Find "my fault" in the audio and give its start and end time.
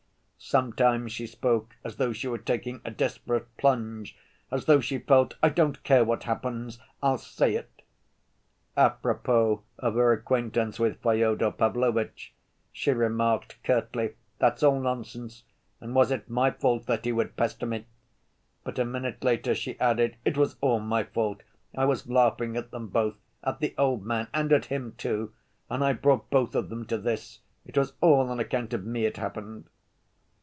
16.27-16.87, 20.79-21.43